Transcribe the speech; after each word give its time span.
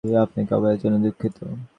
আপনাকে 0.23 0.51
অবহেলার 0.55 0.81
জন্য 0.83 0.95
দুঃখিত। 1.03 1.35